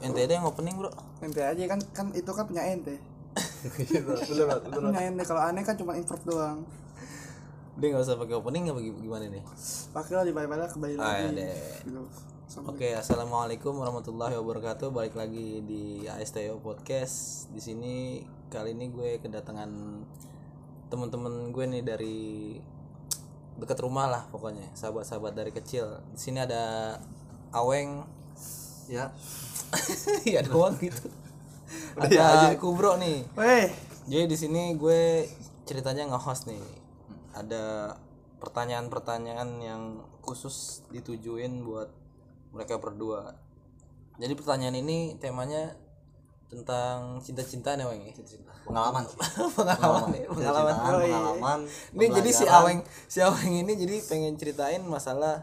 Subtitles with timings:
[0.00, 0.90] ente aja yang opening bro.
[1.18, 2.96] Ente aja kan kan itu kan punya ente.
[3.66, 6.58] Iya, bener bener punya ente kalau aneh kan cuma introvert doang.
[7.76, 9.44] Dia nggak usah pakai opening apa gi- gimana nih?
[9.90, 11.36] Pakai lah dibayar kembali Ah, lagi.
[11.36, 11.56] deh.
[11.82, 12.02] gitu.
[12.64, 14.88] Oke, assalamualaikum warahmatullahi wabarakatuh.
[14.88, 17.50] Balik lagi di ASTO Podcast.
[17.50, 19.68] Di sini kali ini gue kedatangan
[20.86, 22.18] temen-temen gue nih dari
[23.56, 26.00] dekat rumah lah pokoknya, sahabat-sahabat dari kecil.
[26.08, 26.96] Di sini ada
[27.50, 28.04] Aweng,
[28.86, 29.10] ya
[30.34, 31.08] ya doang gitu.
[32.02, 33.24] Ada Kubro nih.
[33.34, 33.68] Weh,
[34.06, 35.26] Jadi di sini gue
[35.66, 36.62] ceritanya nge-host nih.
[37.34, 37.96] Ada
[38.38, 39.82] pertanyaan-pertanyaan yang
[40.22, 41.90] khusus ditujuin buat
[42.54, 43.34] mereka berdua.
[44.16, 45.76] Jadi pertanyaan ini temanya
[46.46, 48.02] tentang cinta-cinta nih, Weng.
[48.06, 48.14] ya?
[48.66, 49.04] pengalaman
[49.54, 50.74] pengalaman, ya, pengalaman.
[50.74, 51.18] Oh, iya.
[51.18, 51.58] pengalaman
[51.94, 52.44] Ini jadi si.
[52.46, 55.42] Aweng, si Aweng ini jadi pengen ceritain masalah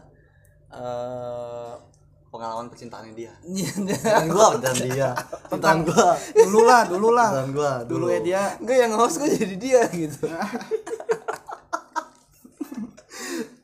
[0.72, 1.93] eh
[2.34, 3.30] pengalaman percintaannya dia
[4.10, 5.14] dan gua dan dia
[5.46, 7.30] tentang gua dulu lah, dulu lah.
[7.30, 10.26] dan gua Dulu ya dia gue yang host gue jadi dia gitu.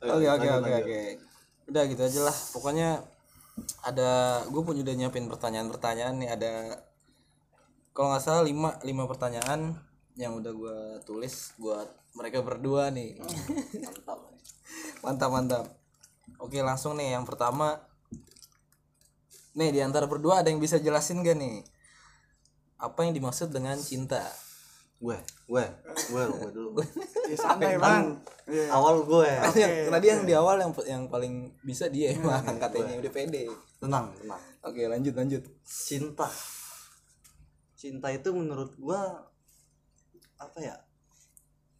[0.00, 1.00] Oke oke oke oke.
[1.70, 2.36] Udah gitu aja lah.
[2.56, 3.04] Pokoknya
[3.84, 6.52] ada gue pun udah nyiapin pertanyaan-pertanyaan nih ada
[7.92, 9.76] kalau nggak salah lima lima pertanyaan
[10.16, 13.20] yang udah gue tulis buat mereka berdua nih.
[15.04, 15.64] mantap mantap.
[16.40, 17.89] Oke langsung nih yang pertama.
[19.56, 21.64] Nih di antara berdua ada yang bisa jelasin gak nih?
[22.78, 24.22] Apa yang dimaksud dengan cinta?
[25.00, 25.16] gue
[25.48, 25.64] gue
[26.12, 26.70] gue gue dulu.
[27.30, 28.10] Ya, santai bang.
[28.50, 28.74] Iya.
[28.74, 29.30] awal gue.
[29.86, 33.48] Karena dia yang di awal yang yang paling bisa dia emang katanya udah pede.
[33.80, 34.42] Tenang tenang.
[34.60, 35.42] Oke lanjut lanjut.
[35.64, 36.28] Cinta.
[37.80, 39.24] Cinta itu menurut gua
[40.36, 40.76] apa ya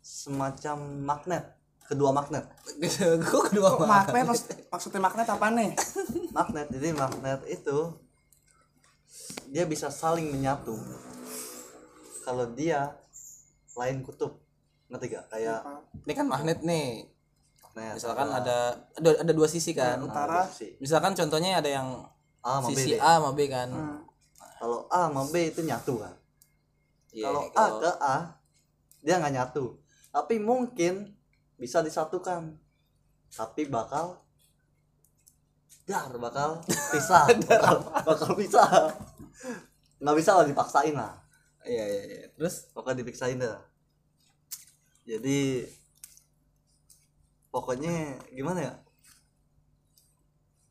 [0.00, 1.59] semacam magnet
[1.91, 2.46] kedua magnet.
[3.27, 4.30] Gue kedua Kok magnet?
[4.30, 5.74] maksud- maksudnya magnet apa nih?
[6.38, 7.78] magnet jadi magnet itu
[9.50, 10.78] dia bisa saling menyatu.
[12.22, 12.94] Kalau dia
[13.74, 14.38] lain kutub
[14.86, 15.61] ngerti gak kayak
[16.06, 17.11] ini kan magnet nih.
[17.67, 19.98] Magnet misalkan ada ada ada dua sisi kan.
[19.98, 20.46] Utara.
[20.46, 22.07] sih misalkan contohnya ada yang
[22.40, 23.01] A sama B sisi deh.
[23.02, 23.68] A sama B kan.
[24.62, 26.14] Kalau A sama B itu nyatu kan?
[27.11, 28.17] Iya, kalau A ke A
[29.02, 29.74] dia nggak nyatu.
[30.11, 31.18] Tapi mungkin
[31.60, 32.56] bisa disatukan.
[33.30, 34.18] Tapi bakal
[35.86, 37.76] dar bakal pisah bakal,
[38.06, 38.90] bakal pisah
[40.00, 41.12] nggak bisa lah dipaksain lah.
[41.62, 42.26] Iya iya iya.
[42.32, 42.72] Terus?
[42.72, 43.60] Bakal dipiksain dah.
[45.04, 45.68] Jadi
[47.52, 48.74] pokoknya gimana ya?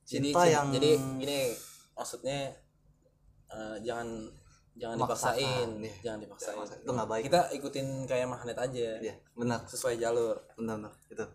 [0.10, 1.42] Jadi cinta cin- yang jadi gini
[1.94, 2.40] maksudnya
[3.54, 4.10] eh, jangan
[4.80, 5.70] jangan Memaksakan, dipaksain.
[5.84, 5.94] iya.
[6.02, 6.58] jangan dipaksain.
[6.80, 7.24] Itu nggak baik.
[7.28, 8.88] Kita ikutin kayak magnet aja.
[9.04, 9.60] Ya benar.
[9.68, 10.40] Sesuai jalur.
[10.56, 10.94] Benar benar.
[11.12, 11.26] Itu.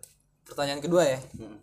[0.48, 1.20] Pertanyaan kedua ya.
[1.36, 1.58] Mm.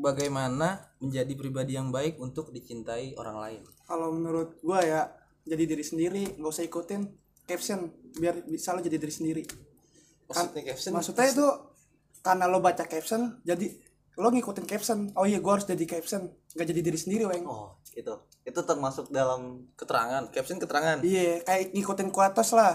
[0.00, 3.60] bagaimana menjadi pribadi yang baik untuk dicintai orang lain?
[3.84, 5.12] Kalau menurut gua ya
[5.44, 7.04] jadi diri sendiri, nggak usah ikutin
[7.44, 9.44] caption biar bisa lo jadi diri sendiri.
[10.24, 10.90] maksudnya caption?
[10.96, 11.46] Maksudnya itu
[12.24, 13.76] karena lo baca caption jadi
[14.16, 14.98] lo ngikutin caption.
[15.20, 17.46] Oh iya gua harus jadi caption, nggak jadi diri sendiri, weng.
[17.46, 18.14] oh itu
[18.46, 22.74] itu termasuk dalam keterangan caption keterangan Iya, kayak ngikutin kuatos lah.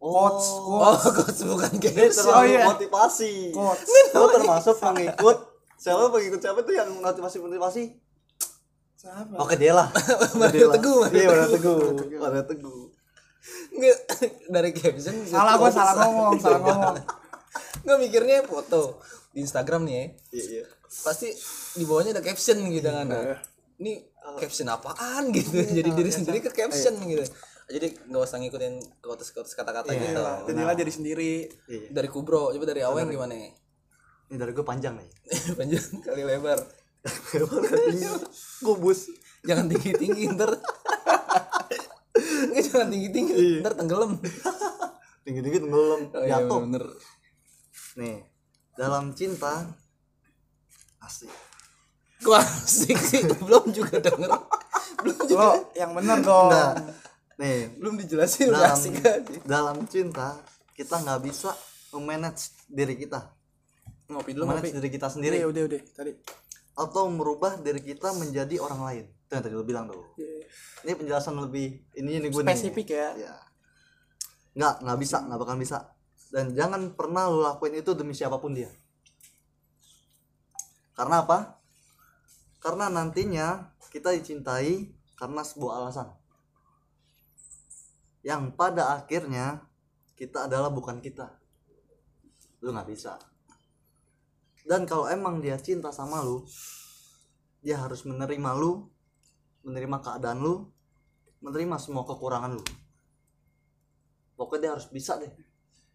[0.00, 0.12] Oh.
[0.12, 1.04] Quotes, oh quotes.
[1.16, 2.64] quotes bukan caption terlalu iya.
[2.68, 3.32] motivasi.
[3.56, 3.88] Quotes.
[4.12, 5.38] Lo termasuk pengikut
[5.80, 7.82] siapa pengikut siapa tuh yang motivasi motivasi?
[9.00, 9.36] Siapa?
[9.36, 9.88] Oke dia lah.
[10.40, 11.80] Mario Teguh, Mario Iya Teguh.
[12.20, 12.82] Mario Teguh.
[13.74, 13.98] Nggak,
[14.48, 16.96] dari caption Salah gua salah ngomong, salah ngomong.
[17.84, 18.98] nggak mikirnya foto
[19.30, 20.04] di Instagram nih ya.
[20.32, 20.64] Iya iya.
[21.04, 21.28] pasti
[21.74, 23.06] di bawahnya ada caption gitu kan.
[23.06, 23.38] Nah,
[23.82, 24.00] ini
[24.40, 25.58] caption apaan gitu?
[25.60, 27.24] Jadi diri sendiri ke caption gitu.
[27.64, 30.22] Jadi nggak usah ngikutin quotes-quotes kata-kata gitu.
[30.48, 31.32] Jadilah diri sendiri.
[31.68, 31.88] Iya.
[31.90, 33.34] dari Kubro coba dari Aweng gimana?
[33.34, 33.52] Nih
[34.30, 35.10] Ini dari gue panjang nih.
[35.58, 36.60] panjang kali lebar.
[38.64, 39.12] Kubus.
[39.44, 40.56] jangan tinggi tinggi ntar.
[42.48, 44.16] Nggak, jangan tinggi tinggi ntar tenggelam.
[45.26, 46.00] Tinggi tinggi tenggelam.
[46.16, 46.58] Oh, iya, jatuh.
[46.64, 46.84] bener
[47.94, 48.26] Nih
[48.74, 49.70] dalam cinta
[50.98, 51.30] asik.
[52.24, 54.30] gua asik sih belum juga denger
[55.04, 56.48] belum juga Lo yang bener dong.
[56.48, 56.72] Enggak.
[57.36, 60.28] Nih belum dijelasin udah dalam asik aja dalam cinta
[60.72, 61.52] kita nggak bisa
[61.94, 63.30] memanage diri kita,
[64.10, 65.38] ngopi dulu ngopi memanage diri kita sendiri.
[65.38, 66.12] Iya, udah udah tadi.
[66.74, 70.42] atau merubah diri kita menjadi orang lain itu yang tadi lo bilang tuh Iya.
[70.82, 73.14] ini penjelasan lebih ini ini gue Spesifik ya.
[73.14, 73.34] ya
[74.58, 75.93] nggak nggak bisa nggak bakal bisa
[76.34, 78.66] dan jangan pernah lo lakuin itu demi siapa pun dia.
[80.98, 81.62] Karena apa?
[82.58, 86.10] Karena nantinya kita dicintai karena sebuah alasan.
[88.26, 89.62] Yang pada akhirnya
[90.18, 91.30] kita adalah bukan kita.
[92.66, 93.14] Lu nggak bisa.
[94.66, 96.42] Dan kalau emang dia cinta sama lu
[97.62, 98.90] dia harus menerima lu
[99.64, 100.68] menerima keadaan lu
[101.40, 102.64] menerima semua kekurangan lu
[104.36, 105.32] pokoknya dia harus bisa deh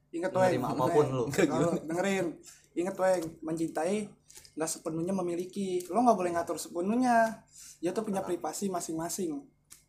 [0.09, 0.61] ingat weng.
[0.63, 1.25] apa pun lu.
[1.29, 2.33] Kalau dengerin.
[2.73, 3.23] Ingat weng.
[3.45, 4.09] Mencintai
[4.57, 5.85] nggak sepenuhnya memiliki.
[5.89, 7.43] Lo nggak boleh ngatur sepenuhnya.
[7.79, 9.39] Dia tuh punya privasi masing-masing.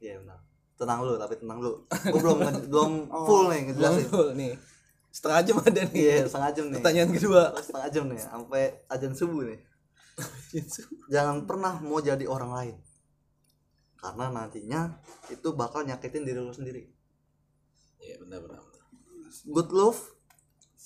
[0.00, 0.38] Iya benar.
[0.80, 1.72] Tenang lu tapi tenang lu.
[1.88, 2.38] Gua belum
[2.72, 3.26] belum Oh.
[3.28, 4.52] full nih Belum ngejelasin full nih.
[5.10, 5.96] Setengah jam ada nih.
[5.98, 6.76] Iya setengah jam nih.
[6.80, 7.42] Pertanyaan kedua.
[7.58, 9.60] Setengah jam nih sampai ajan subuh nih.
[11.14, 12.76] Jangan pernah mau jadi orang lain.
[14.00, 14.80] Karena nantinya
[15.28, 16.88] itu bakal nyakitin diri lu sendiri.
[18.00, 18.69] Iya benar benar.
[19.50, 19.98] Good love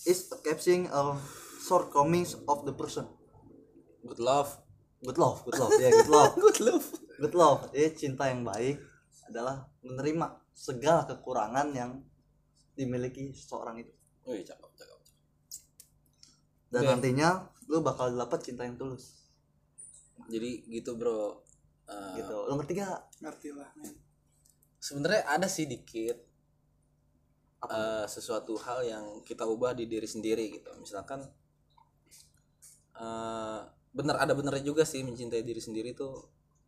[0.05, 1.21] is a capturing of
[1.65, 3.09] shortcomings of the person.
[4.05, 4.53] Good love.
[5.05, 5.73] Good love good love.
[5.81, 6.33] Ya good love.
[6.37, 6.87] Good love.
[7.21, 7.61] Good love.
[7.73, 8.81] Jadi cinta yang baik
[9.29, 12.01] adalah menerima segala kekurangan yang
[12.77, 13.93] dimiliki seseorang itu.
[14.25, 14.95] Wih, cakep cakep
[16.75, 16.91] dan Oke.
[16.91, 17.29] nantinya
[17.71, 19.31] lu bakal dapat cinta yang tulus.
[20.27, 21.39] Jadi gitu bro.
[21.87, 22.51] Eh, gitu.
[22.51, 23.95] Lu ngerti gak ngerti lah men.
[24.83, 26.19] sebenarnya ada sih dikit
[27.65, 30.69] Eh, sesuatu hal yang kita ubah di diri sendiri gitu.
[30.77, 31.25] Misalkan
[32.95, 33.61] eh
[33.95, 36.13] bener ada benernya juga sih mencintai diri sendiri tuh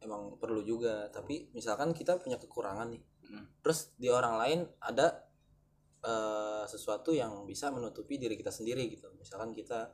[0.00, 1.10] emang perlu juga.
[1.10, 3.42] Tapi misalkan kita punya kekurangan nih Mm.
[3.58, 5.26] terus di orang lain ada
[6.06, 9.10] eh, sesuatu yang bisa menutupi diri kita sendiri gitu.
[9.18, 9.90] Misalkan kita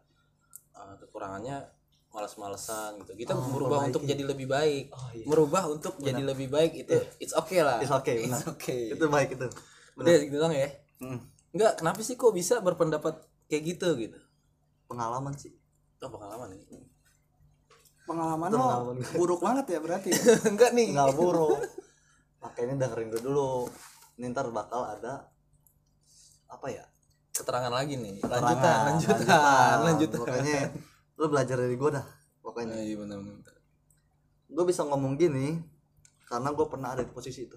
[0.77, 1.65] eh, kekurangannya
[2.13, 3.17] malas-malesan gitu.
[3.17, 3.89] Kita Oh, memperbaiki.
[3.89, 4.93] untuk jadi lebih baik.
[4.93, 5.25] Oh iya.
[5.25, 7.81] Merubah untuk jadi lebih baik itu it's okay lah.
[7.81, 8.37] It's okay, benar.
[8.37, 8.93] it's okay.
[8.93, 9.49] Itu baik itu.
[9.97, 10.69] Udah gitu dong ya
[11.53, 14.19] Enggak, kenapa sih kok bisa berpendapat kayak gitu gitu?
[14.85, 15.53] pengalaman sih
[15.99, 16.83] Oh, pengalaman ini.
[18.03, 19.15] pengalaman Itu lo pengalaman gue.
[19.21, 20.21] buruk banget ya berarti ya?
[20.51, 20.89] Enggak nih.
[20.91, 21.59] nggak buruk
[22.39, 23.71] makanya dengerin gue dulu
[24.17, 25.31] ini ntar bakal ada
[26.47, 26.85] apa ya
[27.33, 28.21] Keterangan lagi nih.
[28.21, 30.19] keterangan, Lanjutan, lanjutan, lanjutan.
[30.21, 30.59] pokoknya
[31.15, 32.07] lu belajar dari gue dah
[32.41, 33.55] pokoknya Nah, iya benar benar.
[34.51, 35.57] gue bisa ngomong gini
[36.27, 37.57] karena gue pernah ada di posisi itu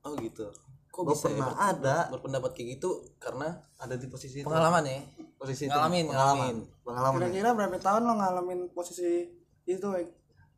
[0.00, 0.46] Oh gitu.
[0.90, 1.96] Kok bisa ya pernah ber- ada.
[2.10, 4.98] berpendapat kayak gitu karena ada di posisi itu pengalaman ya?
[5.34, 6.56] posisi itu Ngalamin, pengalaman ngalamin.
[6.82, 7.22] pengalaman ya.
[7.22, 9.10] kira-kira berapa tahun lo ngalamin posisi
[9.64, 9.88] itu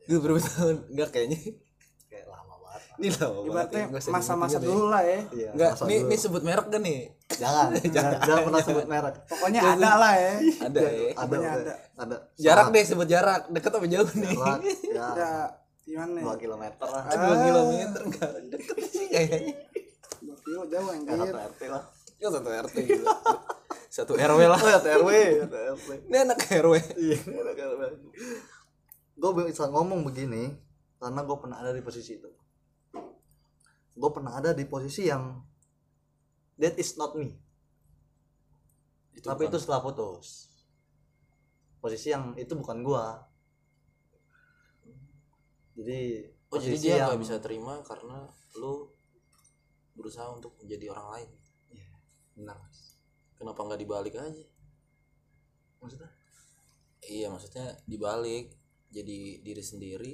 [0.03, 0.77] Gue berapa tahun?
[0.89, 1.39] Enggak kayaknya.
[2.05, 3.33] kayak lama banget Ini loh.
[3.45, 6.09] ibaratnya masa-masa dulu lah ya iya Enggak, dulu.
[6.09, 6.99] nih sebut merek gak nih?
[7.41, 10.33] jangan jangan jangan pernah sebut merek pokoknya ada lah ya
[10.63, 11.11] Ada ya.
[11.15, 11.75] ada ada.
[11.95, 13.47] ada Jarak deh sebut jarak.
[13.49, 14.33] Deket apa jauh nih?
[14.35, 14.61] Jarak,
[14.97, 15.33] ya ya
[15.83, 19.55] gimana ya dua kilometer lah Ah, dua kilometer enggak deket sih kayaknya.
[20.53, 21.83] Kilo jauh Ya, anjir satu RT lah.
[22.21, 23.05] Ya satu RT gitu.
[23.89, 24.59] Satu RW lah.
[24.59, 25.09] oh ya TRW
[25.43, 26.75] TRW Ini anak RW.
[26.99, 27.19] iya
[29.13, 30.51] gue bisa ngomong begini
[30.97, 32.29] karena gue pernah ada di posisi itu.
[33.93, 35.41] Gue pernah ada di posisi yang
[36.57, 37.37] that is not me.
[39.13, 40.49] Itu tapi bukan- itu setelah putus.
[41.79, 43.27] Posisi yang itu bukan gua.
[45.75, 48.87] Jadi Oh jadi dia yang nggak bisa terima karena lu
[49.93, 51.29] berusaha untuk menjadi orang lain.
[51.71, 51.91] Iya,
[52.35, 52.97] benar Mas.
[53.35, 54.45] Kenapa nggak dibalik aja?
[55.77, 56.11] maksudnya
[57.03, 58.55] Iya maksudnya dibalik
[58.89, 60.13] jadi diri sendiri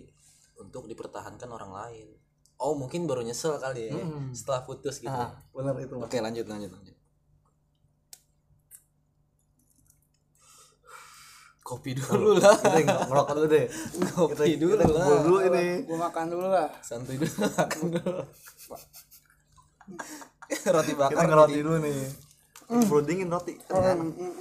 [0.56, 2.08] untuk dipertahankan orang lain.
[2.56, 4.32] Oh mungkin baru nyesel kali ya Hmm.
[4.32, 5.12] setelah putus gitu.
[5.12, 6.06] ah, benar itu Mas.
[6.06, 6.96] Oke lanjut lanjut lanjut.
[11.60, 12.56] Kopi dulu lah.
[12.56, 13.66] kita nge- ngerokok dulu deh
[14.08, 15.20] Kopi kita, dulu kita kumpul lah.
[15.20, 18.14] dulu ini gua makan dulu lah Santuy dulu makan dulu.
[20.74, 22.00] roti kita bakar ngeroti jadi, dulu nih.
[22.68, 24.32] Perlu dingin roti Mm, mm,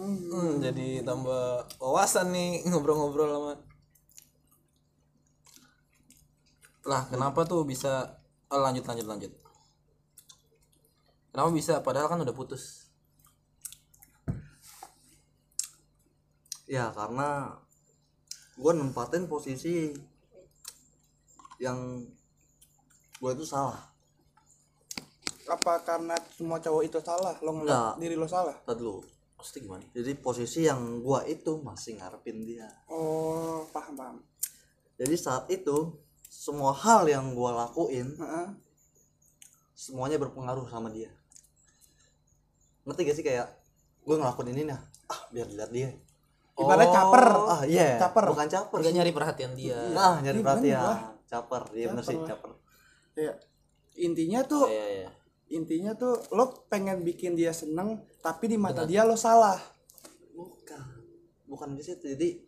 [0.00, 0.52] mm, mm.
[0.64, 3.54] jadi tambah wawasan nih ngobrol-ngobrol sama
[6.88, 9.32] lah kenapa tuh bisa oh, lanjut lanjut lanjut.
[11.30, 11.78] Kenapa bisa?
[11.84, 12.90] Padahal kan udah putus.
[16.66, 17.60] Ya karena
[18.56, 19.92] gua nempatin posisi
[21.60, 22.08] yang
[23.20, 23.89] gua itu salah
[25.50, 27.34] apa karena semua cowok itu salah?
[27.42, 28.54] Lo ngeliat diri lo salah?
[28.62, 29.02] Tadi dulu.
[29.34, 29.84] Maksudnya gimana?
[29.90, 32.68] Jadi posisi yang gua itu masih ngarepin dia.
[32.86, 34.16] Oh paham paham.
[34.94, 38.48] Jadi saat itu semua hal yang gua lakuin Heeh.
[39.72, 41.08] semuanya berpengaruh sama dia.
[42.84, 43.48] Ngerti gak sih kayak
[44.00, 45.90] gue ngelakuin ini nah ah biar dilihat dia.
[46.54, 46.92] Ibarat Oh.
[46.92, 47.24] caper.
[47.48, 47.96] ah iya.
[47.96, 48.24] Caper.
[48.30, 48.78] bukan caper.
[48.80, 49.78] Nggak nyari perhatian dia.
[49.90, 50.80] Nah nyari Iya, perhatian.
[50.84, 51.18] bener.
[51.30, 52.50] Caper iya bener Caper sih caper.
[53.14, 53.32] ya
[54.00, 55.08] intinya oh, tuh iya iya
[55.50, 59.58] intinya tuh lo pengen bikin dia seneng tapi di mata dia lo salah.
[60.34, 60.82] Bukan.
[61.50, 62.06] Bukan di situ.
[62.14, 62.38] Jadi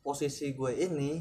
[0.00, 1.20] posisi gue ini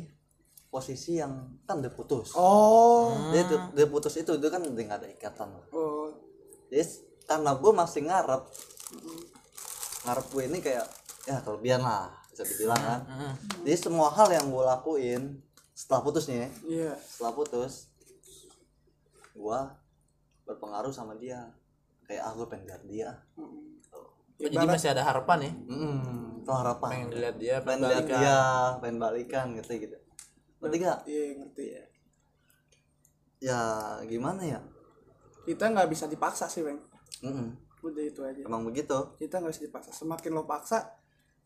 [0.72, 2.34] posisi yang kan udah putus.
[2.40, 3.32] Oh.
[3.36, 5.50] Dia, tuh- dia putus itu itu kan udah gak ada ikatan.
[5.76, 6.14] Oh.
[6.72, 8.44] Jadi karena gue masih ngarep
[10.08, 10.88] ngarep gue ini kayak
[11.30, 13.02] ya kelebihan lah bisa dibilang kan.
[13.06, 13.34] Hmm.
[13.68, 15.22] jadi semua hal yang gue lakuin
[15.76, 16.94] setelah putus nih ya iya.
[16.98, 17.92] setelah putus
[19.36, 19.80] gua
[20.50, 21.46] berpengaruh sama dia.
[22.10, 23.10] Kayak ah gue pengen lihat dia.
[23.38, 23.54] Oh,
[24.42, 25.52] jadi masih ada harapan ya?
[25.70, 26.90] Hmm, itu harapan.
[26.90, 28.38] Pengen dilihat dia pengen pengen lihat dia
[28.82, 29.72] pengen balikan gitu.
[29.78, 29.98] Gitu
[30.60, 31.84] berarti gak iya ngerti ya
[33.40, 33.62] ya
[34.04, 34.60] gimana ya?
[35.48, 36.78] Kita nggak bisa dipaksa sih bang.
[37.24, 37.56] Mm-mm.
[37.80, 38.44] udah itu aja.
[38.44, 38.96] Emang begitu?
[39.16, 39.90] Kita nggak bisa dipaksa.
[39.96, 40.84] Semakin lo paksa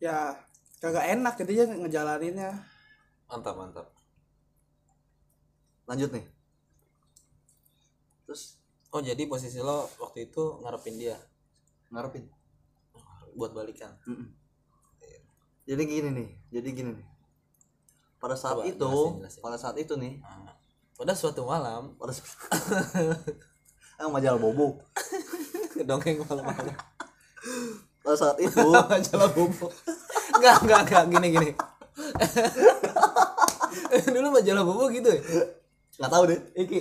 [0.02, 0.34] ya
[0.82, 2.50] kagak enak jadinya ngejalaninnya.
[3.30, 3.86] Mantap mantap.
[5.86, 6.26] Lanjut nih.
[8.26, 8.58] Terus
[8.94, 11.18] oh jadi posisi lo waktu itu ngarepin dia?
[11.90, 12.30] Ngarepin?
[13.34, 13.90] Buat balikan?
[14.06, 14.30] Mm-mm.
[15.66, 17.08] jadi gini nih jadi gini nih.
[18.22, 19.40] Pada saat Coba, itu jelasin, jelasin.
[19.42, 20.22] pada saat itu nih.
[20.22, 20.54] Nah,
[20.94, 21.98] pada suatu malam.
[21.98, 22.30] Pada saat
[24.00, 24.78] ah majalah bobo.
[25.88, 26.76] Dongeng malam-malam.
[28.00, 28.62] Pada saat itu
[28.94, 29.66] majalah bobo.
[30.38, 31.02] Enggak enggak enggak.
[31.10, 31.50] Gini gini.
[34.14, 35.20] Dulu majalah bobo gitu ya?
[35.98, 36.40] Nggak tahu deh.
[36.54, 36.78] Iki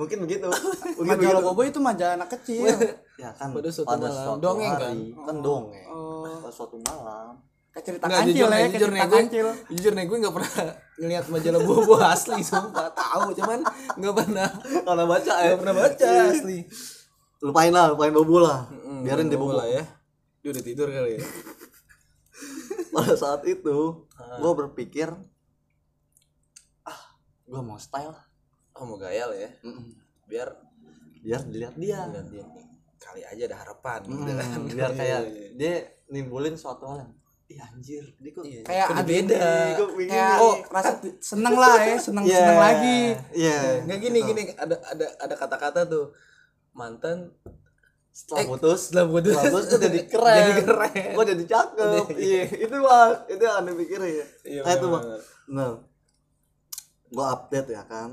[0.00, 0.48] mungkin begitu.
[0.96, 1.48] Mungkin majalah begitu.
[1.52, 2.72] Bobo itu majalah anak kecil.
[3.20, 4.40] Ya kan Pada suatu malam.
[4.40, 4.96] Dongeng kan?
[5.28, 5.84] kan dongeng.
[5.92, 7.38] Oh pada suatu malam.
[7.70, 9.46] Kayak cerita Nggak, kancil jujur ya nih, kayak jujur nih cerita gue kancil.
[9.70, 10.52] jujur nih gue nggak pernah
[10.98, 12.88] ngelihat majalah bobo asli sumpah.
[12.90, 13.60] Tahu cuman
[13.94, 14.48] nggak pernah.
[14.82, 15.52] Kalau baca ya.
[15.54, 16.58] Pernah baca asli.
[17.40, 18.66] Lupain lah lupain bobo lah.
[18.72, 19.84] Mm, biarin dia bobo bobo lah ya.
[20.42, 21.22] Dia udah tidur kali ya.
[22.96, 23.76] Pada saat itu
[24.18, 25.14] gue berpikir
[26.82, 27.00] ah
[27.46, 28.29] gue mau style
[28.80, 29.50] oh mau gaya lah ya.
[29.60, 29.92] Mm-mm.
[30.24, 30.48] biar
[31.20, 32.00] biar dilihat dia.
[32.06, 34.48] Lihat dia nih kali aja ada harapan Mm, gitu kan.
[34.70, 35.48] Biar kayak Iya, iya.
[35.54, 35.74] dia
[36.08, 37.12] nimbulin suatu hal yang
[37.46, 38.62] ih anjir dia kok Iya.
[38.62, 39.38] kayak ada beda.
[40.00, 40.54] kayak Oh.
[40.68, 43.00] rasa seneng lah ya seneng Iya, seneng lagi.
[43.34, 46.14] Iya nggak gini gini ada ada ada kata-kata tuh
[46.72, 47.34] mantan
[48.10, 48.80] setelah Eh, putus.
[48.86, 49.34] setelah putus.
[49.34, 50.38] setelah putus jadi keren.
[50.46, 51.10] Jadi keren.
[51.10, 52.04] gue jadi cakep.
[52.12, 52.42] Iya.
[52.60, 54.26] Itu mas itu yang aneh pikirin ya.
[54.44, 55.20] Iya, kayak itu mas bener-bener.
[55.48, 55.70] nah
[57.08, 58.10] gue update ya kan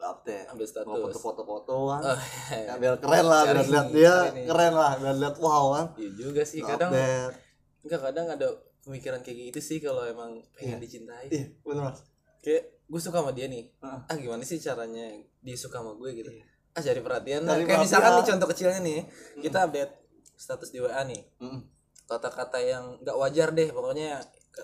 [0.00, 0.46] update.
[0.48, 0.86] Ambil status.
[0.88, 2.18] Gua foto-foto-foto kan Oh,
[2.50, 4.46] Ya, biar keren lah biar lihat dia nih.
[4.46, 5.86] keren lah biar lihat wow kan.
[5.94, 7.34] Iya juga sih kadang update.
[7.82, 8.46] enggak kadang ada
[8.80, 11.26] pemikiran kayak gitu sih kalau emang pengen dicintai.
[11.28, 12.00] Iya bener mas.
[12.38, 13.64] Kayak gue suka sama dia nih.
[13.74, 14.00] Heeh.
[14.06, 15.06] ah gimana sih caranya
[15.38, 16.30] dia suka sama gue gitu?
[16.72, 19.00] Ah cari perhatian Cari kayak misalkan nih contoh kecilnya nih
[19.42, 19.92] kita update
[20.32, 21.22] status di WA nih.
[21.38, 21.60] Mm.
[22.04, 24.16] kata-kata yang nggak wajar deh pokoknya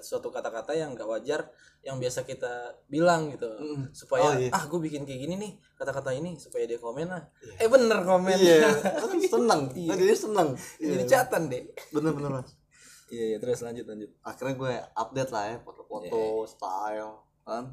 [0.03, 1.47] suatu kata-kata yang nggak wajar
[1.85, 3.47] yang biasa kita bilang gitu.
[3.47, 3.93] Mm.
[3.95, 4.50] supaya Oh, iya.
[4.50, 7.23] ah gue bikin kayak gini nih kata-kata ini supaya dia komen lah.
[7.61, 8.35] Eh bener komen.
[8.35, 8.73] Iya.
[9.00, 9.61] Kan seneng.
[9.76, 9.91] Iya.
[9.95, 10.49] kan jadi seneng.
[10.81, 11.07] Jadi Iya.
[11.07, 11.62] catatan deh
[11.93, 12.50] bener-bener mas.
[13.14, 13.37] Iya iya.
[13.38, 14.11] Terus lanjut lanjut.
[14.25, 16.49] Akhirnya gue update lah ya foto-foto Iya.
[16.49, 17.12] style.
[17.45, 17.64] Kan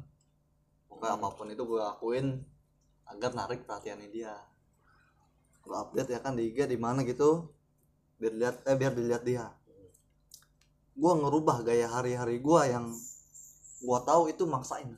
[0.86, 2.26] pokoknya apa pun itu gue lakuin
[3.08, 4.36] agar narik perhatiannya dia.
[5.64, 7.50] Gue update ya kan di IG di mana gitu
[8.22, 9.50] biar lihat eh biar dilihat dia
[11.02, 12.86] gue ngerubah gaya hari-hari gue yang
[13.82, 14.94] gue tahu itu maksain.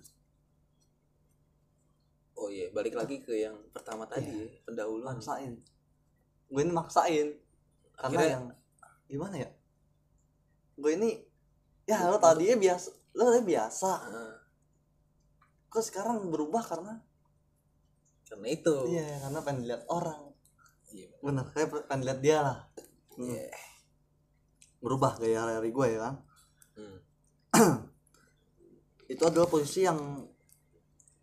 [2.37, 5.17] Oh iya balik lagi ke yang pertama tadi ya, pendahuluan.
[5.17, 5.57] Maksain.
[6.53, 7.29] Gue ini maksain.
[7.97, 8.45] Karena Akhirnya- yang
[9.09, 9.51] gimana ya?
[10.77, 11.25] Gue ini
[11.89, 13.91] ya lo tadinya biasa lo tadi biasa.
[14.11, 14.37] Nah,
[15.73, 17.01] kok sekarang berubah karena?
[18.29, 18.77] Karena itu.
[18.93, 20.21] Iya karena pengen dilihat orang.
[20.93, 22.59] Iya, bener kayak pengen lihat dia lah.
[23.17, 23.31] Hmm.
[23.31, 23.49] Iya.
[24.85, 26.15] Berubah gaya hari-hari gue ya kan?
[26.77, 26.99] Hmm.
[29.13, 30.29] itu adalah posisi yang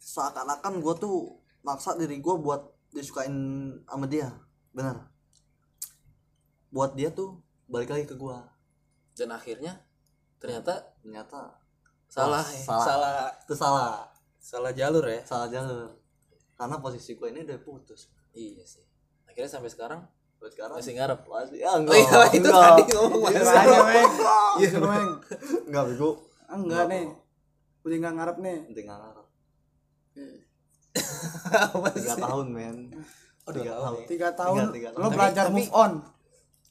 [0.01, 3.31] seakan-akan gue tuh maksa diri gue buat disukain
[3.85, 4.33] sama dia
[4.73, 4.97] bener
[6.73, 7.37] buat dia tuh
[7.69, 8.37] balik lagi ke gue
[9.15, 9.77] dan akhirnya
[10.41, 11.61] ternyata ternyata
[12.11, 12.63] salah ya.
[12.65, 12.83] salah.
[12.83, 13.29] salah.
[13.45, 13.91] Itu salah.
[14.41, 15.21] Salah jalur ya?
[15.23, 15.95] Salah jalur.
[16.59, 18.11] Karena posisi gue ini udah putus.
[18.35, 18.83] Iya sih.
[19.29, 20.01] Akhirnya sampai sekarang
[20.47, 21.19] sekarang masih ngarep?
[21.21, 21.95] masih oh enggak.
[21.95, 22.63] Iya itu enggak.
[22.63, 23.85] tadi ngomong Iya, masih ngarep.
[23.91, 24.07] Iya,
[24.63, 25.09] Gitu, Weng.
[25.65, 26.09] enggak bego.
[26.43, 27.03] Ah, enggak nih
[27.81, 29.25] udah nggak ngarep nih penting ngarep.
[31.51, 32.77] Apa tiga tahun men.
[33.41, 33.95] Oh, Tiga tahun.
[33.95, 34.05] Ya.
[34.07, 34.57] tiga tahun.
[34.69, 35.01] Tiga tahun.
[35.01, 35.91] lo belajar tapi- move on.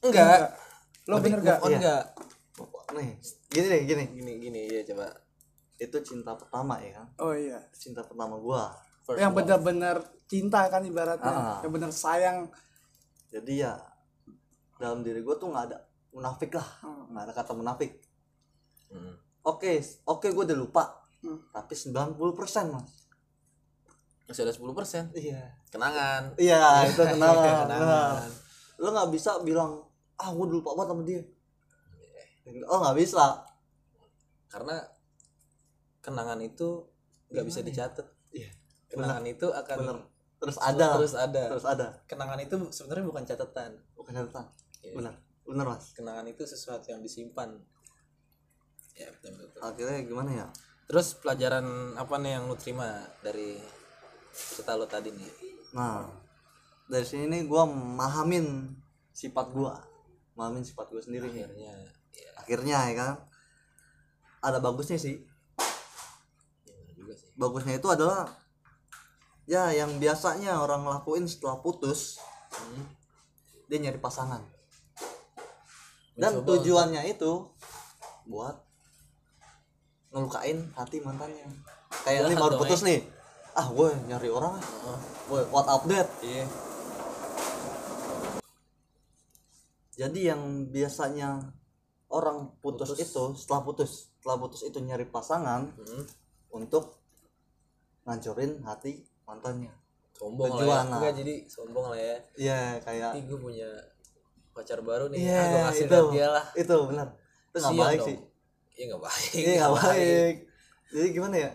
[0.01, 0.39] Enggak.
[1.03, 1.77] Lo bener move gak on Iya.
[1.77, 2.03] enggak
[2.91, 3.09] nih.
[3.49, 4.03] Gini nih gini.
[4.13, 5.07] Gini gini ya coba.
[5.75, 7.07] Itu cinta pertama ya kan?
[7.19, 7.59] Oh iya.
[7.71, 11.27] Cinta pertama gua First yang benar-benar cinta kan ibaratnya.
[11.27, 11.59] Ah.
[11.59, 12.47] yang benar sayang
[13.31, 13.73] jadi ya
[14.75, 15.79] dalam diri gua tuh nggak ada
[16.11, 16.67] munafik lah.
[17.07, 17.91] Nggak ada kata munafik.
[18.91, 19.15] Hmm.
[19.47, 20.83] oke oke gua udah lupa.
[21.21, 21.37] Hmm.
[21.53, 22.17] tapi 90%
[22.73, 23.05] mas.
[24.25, 25.03] Masih ada 10 persen?
[25.13, 25.53] Iya.
[25.69, 26.33] Kenangan.
[26.35, 27.65] Iya itu kenangan.
[27.69, 28.29] Kenangan.
[28.81, 29.85] Lo nggak bisa bilang
[30.19, 31.21] ah gua udah lupa banget sama dia.
[32.67, 33.25] Oh nggak bisa.
[34.51, 34.75] Karena
[36.03, 36.83] kenangan itu
[37.31, 37.71] nggak bisa Gimana ya?
[37.71, 38.07] dicatat.
[38.35, 38.49] Iya.
[38.91, 39.97] Kenangan itu akan bener
[40.41, 40.97] terus ada.
[40.97, 41.43] terus ada.
[41.53, 41.87] Terus ada.
[42.09, 43.71] Kenangan itu sebenarnya bukan catatan.
[43.93, 44.45] Bukan catatan.
[44.81, 44.97] Iya.
[44.97, 45.13] bener
[45.45, 45.93] bener mas.
[45.93, 47.53] Kenangan itu sesuatu yang disimpan.
[48.97, 49.61] Ya betul betul, betul.
[49.61, 50.47] akhirnya gimana ya?
[50.89, 53.61] Terus pelajaran apa nih yang lu terima dari
[54.33, 55.31] cerita lu tadi nih?
[55.77, 56.09] Nah
[56.89, 58.73] dari sini nih gue memahamin
[59.13, 59.71] sifat gue
[60.35, 61.71] memahamin sifat gue sendiri akhirnya
[62.11, 63.13] ya akhirnya ya kan?
[64.41, 65.21] Ada bagusnya sih.
[66.65, 67.29] Ya juga sih.
[67.37, 68.40] Bagusnya itu adalah
[69.51, 72.15] ya yang biasanya orang lakuin setelah putus
[72.51, 72.87] Hmm.
[73.67, 74.39] dia nyari pasangan.
[76.15, 77.51] Dan tujuannya itu
[78.27, 78.55] buat
[80.11, 81.47] ngelukain hati mantannya.
[82.03, 83.03] Kayak ini baru putus nih.
[83.51, 84.55] Ah gue nyari orang.
[84.55, 86.43] Ah Oh, gue what update iya.
[89.91, 91.51] Jadi yang biasanya
[92.09, 93.03] orang putus, Putus.
[93.07, 96.03] itu setelah putus setelah putus itu nyari pasangan Hmm.
[96.51, 96.99] untuk
[98.03, 99.71] ngancurin hati mantannya.
[100.15, 100.79] Sombong lah ya.
[100.85, 102.17] enggak jadi sombong lah ya.
[102.37, 103.69] Iya kayak Ih, gue punya
[104.53, 105.19] pacar baru nih.
[105.25, 105.99] Iya ah, gue itu.
[106.13, 106.45] dia lah.
[106.53, 107.07] Itu benar.
[107.49, 108.07] Itu nggak baik dong.
[108.07, 108.17] sih.
[108.77, 109.31] Iya nggak baik.
[109.33, 110.35] Iya nggak baik.
[110.91, 111.51] jadi gimana ya?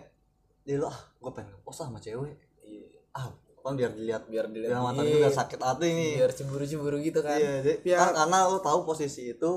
[0.67, 2.35] Dia lu ah gue pengen ngepost sama cewek.
[2.65, 2.87] Iya.
[3.15, 3.27] ah
[3.67, 4.79] kan biar dilihat biar dilihat.
[4.79, 5.13] biar mantan iya.
[5.19, 6.13] juga sakit hati nih.
[6.23, 7.35] Biar cemburu-cemburu gitu kan.
[7.39, 9.51] Iya jadi Biar- kan karena lu tahu posisi itu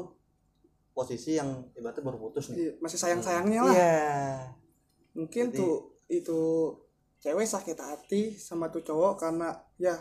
[0.90, 2.58] posisi yang ibaratnya baru putus nih.
[2.58, 3.74] Iya, masih sayang sayangnya lah.
[3.74, 3.98] Iya
[5.14, 5.74] mungkin Jadi- tuh
[6.10, 6.40] itu
[7.20, 9.92] cewek sakit hati sama tuh cowok karena ya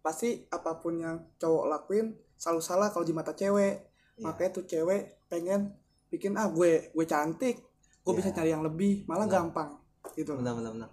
[0.00, 4.24] pasti apa pun yang cowok lakuin selalu salah kalau di mata cewek Iya.
[4.24, 5.74] makanya tuh cewek pengen
[6.08, 7.58] bikin ah gue gue cantik
[8.00, 8.16] gue Iya.
[8.16, 9.34] bisa cari yang lebih malah Benar.
[9.44, 9.70] gampang
[10.12, 10.90] gitu benar benar benar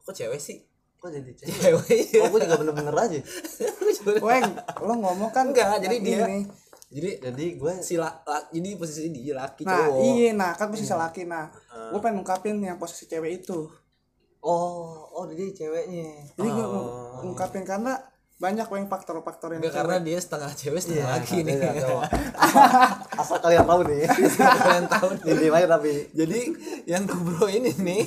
[0.00, 0.62] kok cewek sih
[0.96, 3.18] kok jadi cewek cewek oh gue juga bener-bener aja
[4.20, 4.46] Weng,
[4.80, 6.40] lo ngomong kan Enggak, jadi dia- ini.
[6.88, 10.66] jadi jadi gue si la, la- jadi posisi dia laki Nah, cowok iya, nah kan
[10.68, 11.22] posisi laki.
[11.22, 11.92] Nah, Ah.
[11.92, 13.68] gue pengen ngungkapin yang posisi cewek itu.
[14.40, 16.32] Oh oh jadi ceweknya.
[16.32, 17.20] Jadi gue Oh.
[17.20, 17.96] ngungkapin karena
[18.36, 21.60] banyak yang faktor-faktor yang Enggak karena dia setengah cewek setengah laki nih.
[21.60, 21.92] iya,
[23.20, 24.08] asal kalian tahu nih.
[24.40, 25.22] Kalian tahu nih.
[25.26, 25.92] jadi aja tapi.
[26.10, 26.40] Jadi
[26.86, 28.00] yang kubro ini nih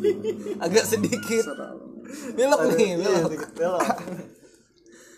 [0.64, 1.50] agak sedikit.
[2.32, 3.82] Belok nih Iya, belok.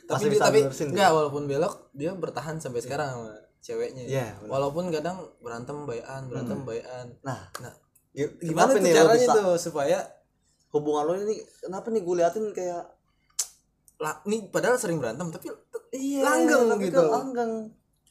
[0.07, 4.07] tapi dia, tapi enggak walaupun belok dia bertahan sampai sekarang sama ceweknya.
[4.07, 4.49] Iya, benar.
[4.49, 7.07] walaupun kadang berantem bayan berantem bayan.
[7.21, 7.75] Nah nah
[8.11, 9.99] gi- gimana tuh caranya tuh supaya
[10.77, 12.85] hubungan lo ini kenapa nih gue liatin kayak
[13.97, 15.49] lah nih padahal sering berantem tapi
[15.91, 17.01] iya Langgeng tapi gitu.
[17.03, 17.53] langgeng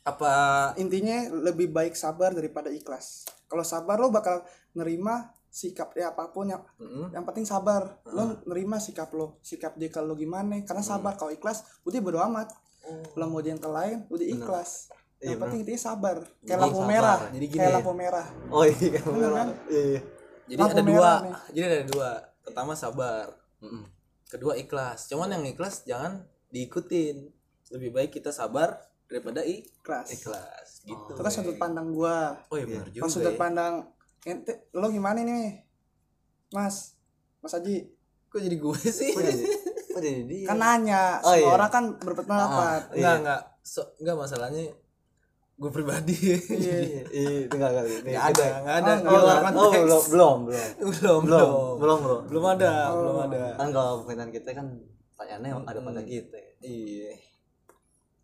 [0.02, 0.34] apa
[0.76, 3.26] Intinya lebih baik sabar daripada ikhlas.
[3.46, 7.10] Kalau sabar lo bakal nerima sikap ya apa pun yang Mm-mm.
[7.10, 8.02] yang penting sabar.
[8.08, 12.54] Lo nerima sikap lo, sikap dia kalau gimana karena sabar kalau ikhlas udah bodo amat.
[13.14, 14.94] Lo mau dia yang lain udah ikhlas.
[15.18, 16.18] Iya, Yang penting intinya sabar.
[16.44, 16.90] Kayak lampu sabar.
[16.92, 17.20] merah.
[17.32, 17.76] Jadi gini Kayak ya.
[17.76, 18.26] lampu merah.
[18.48, 19.48] oh iya Bener kan?
[19.68, 20.02] iya iya
[20.46, 21.34] jadi Lampu ada merah dua nih.
[21.50, 22.10] jadi ada dua
[22.46, 23.84] pertama sabar Mm-mm.
[24.26, 27.28] kedua ikhlas cuman yang ikhlas jangan diikutin
[27.68, 30.08] lebih baik kita sabar daripada Ikhlas.
[30.12, 32.38] ikhlas gitu Itu kan sudut pandang gua.
[32.48, 33.40] oh iya benar juga sudut ya.
[33.40, 33.74] pandang
[34.24, 35.62] ente lo gimana nih?
[36.50, 36.98] Mas.
[37.40, 37.86] Mas Haji.
[38.26, 39.46] kok jadi gue sih kok jadi
[39.88, 41.54] kok jadi dia Kan nanya, Oh, semua iya.
[41.54, 42.82] orang kan berpendapat.
[42.82, 43.20] Ah, enggak Iya.
[43.20, 44.64] enggak so, enggak masalahnya
[45.56, 46.12] gue pribadi.
[46.12, 46.38] Iya.
[46.52, 47.02] iya.
[47.08, 47.92] Iya tinggal kali.
[48.04, 48.92] Enggak ada enggak ada.
[48.92, 49.16] Oh, enggak.
[49.16, 50.70] luar oh belum belum.
[50.76, 51.50] Belum belum belum.
[51.80, 52.44] belum belum.
[52.60, 52.96] Ada Oh.
[53.00, 53.42] belum ada.
[53.56, 54.68] Kan kalau pertanyaan kita kan
[55.16, 56.10] pertanyaannya ada pada Hmm.
[56.12, 56.38] kita.
[56.60, 57.12] Iya.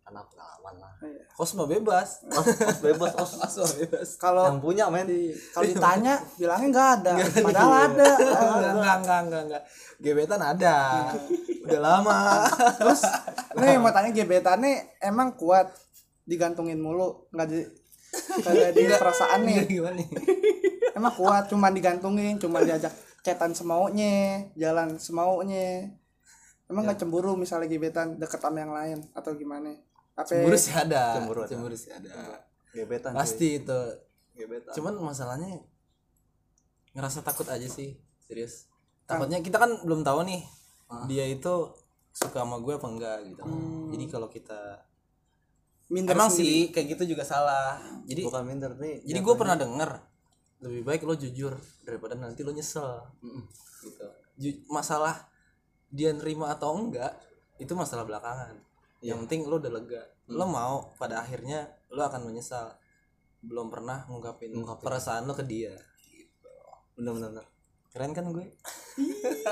[0.02, 0.92] Karena pengalaman lah.
[1.00, 1.22] Iya.
[1.32, 2.08] host mah bebas.
[2.28, 3.32] Os, os bebas os.
[3.40, 4.08] Host mah bebas.
[4.20, 5.08] Kalau yang punya men.
[5.50, 7.12] kalau ditanya bilangnya nggak ada.
[7.40, 8.08] Padahal ada.
[8.12, 9.62] Enggak enggak enggak enggak enggak
[9.96, 10.76] gebetan ada.
[11.64, 12.18] Udah lama.
[12.76, 13.00] Terus
[13.56, 15.72] nih mau tanya gebetannya emang kuat
[16.28, 17.60] digantungin mulu nggak di
[18.44, 19.56] kagak di perasaan nih.
[19.66, 20.08] Gimana nih
[20.98, 22.92] emang kuat cuman digantungin cuman diajak
[23.24, 25.88] cetan semaunya jalan semaunya.
[26.70, 29.76] Emang nggak cemburu misalnya gebetan deket sama yang lain atau gimana?
[30.16, 31.20] Apa cemburu sih ada.
[31.20, 31.50] Cemburu ada.
[31.50, 32.12] cemburu sih ada.
[32.72, 33.80] Gebetan pasti itu.
[34.32, 34.72] Gebetan.
[34.76, 35.60] Cuman masalahnya
[36.96, 38.68] ngerasa takut aja sih serius.
[39.04, 40.42] Takutnya kita kan belum tahu nih
[40.92, 41.08] Ah.
[41.08, 41.72] dia itu
[42.12, 43.42] suka sama gue apa enggak gitu.
[43.96, 44.84] Jadi kalau kita
[45.92, 46.48] minder emang sendiri.
[46.48, 47.76] sih kayak gitu juga salah.
[48.08, 49.90] Jadi bukan minder nih jadi gue pernah denger
[50.62, 51.52] lebih baik lo jujur
[51.84, 53.04] daripada nanti lo nyesel.
[53.20, 53.44] Mm-mm.
[53.84, 54.06] gitu.
[54.40, 55.28] Ju- masalah
[55.92, 57.12] dia nerima atau enggak
[57.60, 58.56] itu masalah belakangan.
[59.02, 60.02] Yang penting lo udah lega.
[60.30, 62.72] Lo mau pada akhirnya lo akan menyesal.
[63.42, 64.86] Belum pernah ngungkapin, Ngungkapin.
[64.86, 65.74] perasaan lo ke dia.
[66.94, 67.46] Bener bener bener.
[67.92, 68.46] keren kan gue?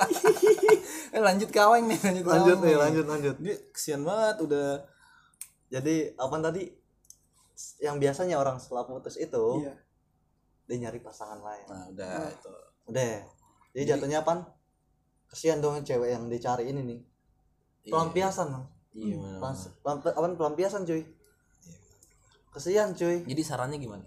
[1.11, 2.75] Eh lanjut kaweng nih lanjut lanjut nih.
[2.79, 3.37] lanjut lanjut.
[3.43, 4.79] Dia kesian banget udah
[5.71, 6.67] jadi apa tadi
[7.79, 9.75] yang biasanya orang setelah putus itu iya.
[10.67, 12.31] dia nyari pasangan lain nah udah nah.
[12.31, 12.53] itu
[12.91, 13.23] udah jadi,
[13.73, 14.51] jadi jatuhnya apa
[15.31, 17.01] kesian dong cewek yang dicari ini nih
[17.87, 17.91] iya.
[17.95, 18.49] pelampiasan
[18.99, 19.39] iya, hmm.
[19.39, 21.07] pelampiasan, apa pelampiasan cuy iya.
[22.51, 24.05] kesian cuy jadi sarannya gimana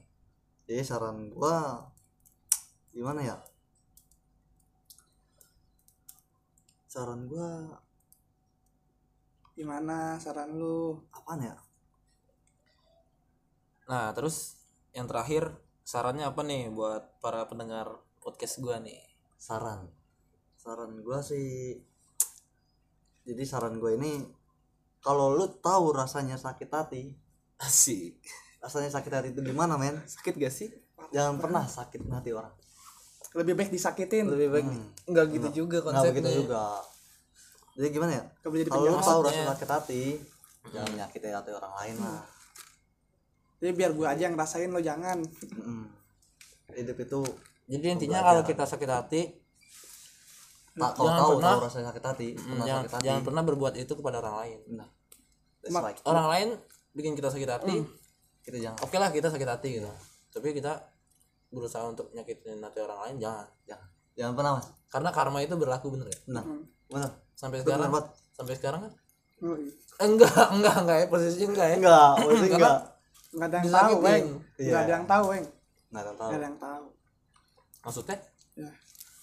[0.67, 1.88] jadi saran gua
[2.91, 3.38] gimana ya
[6.91, 7.83] saran gua
[9.53, 10.97] gimana saran lu?
[11.13, 11.55] Apaan ya?
[13.89, 14.57] Nah terus
[14.93, 19.01] yang terakhir sarannya apa nih buat para pendengar podcast gua nih?
[19.37, 19.89] Saran.
[20.57, 21.77] Saran gua sih
[23.23, 24.19] jadi saran gue ini
[24.99, 27.15] kalau lu tahu rasanya sakit hati
[27.59, 28.19] asik.
[28.59, 29.99] rasanya sakit hati itu gimana men?
[30.07, 30.71] Sakit gak sih?
[31.11, 32.51] Jangan pernah sakit hati orang.
[33.35, 34.27] Lebih baik disakitin.
[34.27, 34.87] Lebih baik Hmm.
[35.07, 36.11] nggak gitu juga nggak konsepnya.
[36.15, 36.79] begitu juga
[37.73, 38.23] jadi gimana ya?
[38.43, 40.03] Kalau lu tahu rasa sakit hati
[40.69, 42.23] jangan nyakitin hati orang lain lah.
[43.57, 45.19] Jadi biar gue aja yang rasain lo jangan.
[45.23, 45.83] Mm-mm.
[46.73, 47.21] hidup itu
[47.69, 49.21] jadi intinya kalau kita sakit hati
[50.73, 53.05] tak kau Jangan tahu pernah- tahu rasanya sakit hati mm, pernah jangan, sakit hati.
[53.05, 54.59] jangan pernah berbuat itu kepada orang lain.
[54.73, 54.88] Nah
[55.69, 55.99] right.
[56.01, 56.47] Orang lain
[56.91, 57.75] bikin kita sakit hati
[58.41, 58.77] kita jangan.
[58.81, 59.89] oke lah kita sakit hati gitu.
[60.33, 60.81] Tapi kita
[61.53, 63.45] berusaha untuk nyakitin hati orang lain jangan.
[63.69, 63.88] Jangan.
[64.17, 64.67] Jangan pernah mas.
[64.89, 66.19] Karena karma itu berlaku bener ya?
[66.33, 66.43] Nah
[66.93, 67.91] benar sampai Itu sekarang?
[68.32, 68.93] sampai sekarang kan?
[69.41, 69.71] Oh, iya.
[69.93, 71.75] Eh, enggak enggak enggak ya posisi enggak ya?
[71.77, 72.77] Enggak maksudnya enggak.
[73.34, 73.82] nggak ada yang Disakitin.
[73.89, 74.25] tahu weng.
[74.56, 74.69] Iya.
[74.69, 75.45] nggak ada yang tahu weng.
[75.89, 76.86] Nggak ada yang tahu nggak ada yang tahu.
[77.84, 78.17] Maksudnya?
[78.53, 78.69] Ya.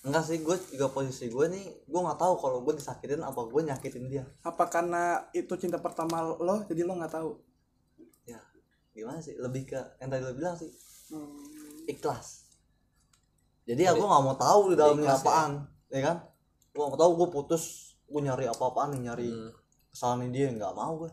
[0.00, 3.60] Enggak sih gue juga posisi gue nih gue nggak tahu kalau gue disakitin apa gue
[3.62, 4.24] nyakitin dia.
[4.42, 7.30] Apa karena itu cinta pertama lo jadi lo nggak tahu?
[8.24, 8.40] Ya
[8.90, 9.36] gimana sih?
[9.36, 10.70] Lebih ke yang tadi lo bilang sih.
[11.10, 11.42] Hmm.
[11.86, 12.46] ikhlas.
[13.66, 15.18] Jadi aku nggak mau tahu di dalamnya ya.
[15.18, 15.52] apaan
[15.90, 16.16] ya kan
[16.70, 17.64] gue nggak tahu gue putus
[18.06, 19.50] gue nyari apa apaan nih nyari Hmm.
[19.90, 21.10] kesalahan dia nggak mau gue